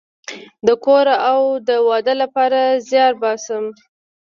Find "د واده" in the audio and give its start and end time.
1.67-2.13